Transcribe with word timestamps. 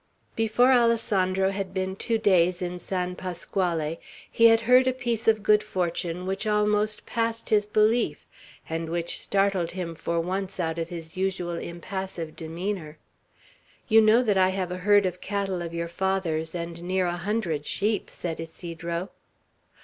Before 0.35 0.71
Alessandro 0.71 1.51
had 1.51 1.75
been 1.75 1.95
two 1.95 2.17
days 2.17 2.63
in 2.63 2.79
San 2.79 3.15
Pasquale, 3.15 3.99
he 4.31 4.45
had 4.47 4.61
heard 4.61 4.87
of 4.87 4.95
a 4.95 4.97
piece 4.97 5.27
of 5.27 5.43
good 5.43 5.61
fortune 5.61 6.25
which 6.25 6.47
almost 6.47 7.05
passed 7.05 7.49
his 7.49 7.67
belief, 7.67 8.25
and 8.67 8.89
which 8.89 9.19
startled 9.21 9.73
him 9.73 9.93
for 9.93 10.19
once 10.19 10.59
out 10.59 10.79
of 10.79 10.89
his 10.89 11.15
usual 11.17 11.55
impassive 11.59 12.35
demeanor. 12.35 12.97
"You 13.87 14.01
know 14.01 14.25
I 14.35 14.49
have 14.49 14.71
a 14.71 14.77
herd 14.77 15.05
of 15.05 15.21
cattle 15.21 15.61
of 15.61 15.71
your 15.71 15.87
father's, 15.87 16.55
and 16.55 16.81
near 16.81 17.05
a 17.05 17.11
hundred 17.17 17.67
sheep?" 17.67 18.09
said 18.09 18.39
Ysidro. 18.39 19.11